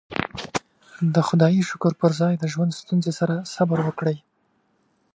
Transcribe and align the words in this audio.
د 1.13 1.15
خدايې 1.27 1.61
شکر 1.69 1.93
پر 2.01 2.11
ځای 2.19 2.33
د 2.37 2.43
ژوند 2.53 2.71
ستونزې 2.81 3.11
سره 3.19 3.35
صبر 3.53 3.77
وکړئ. 3.87 4.17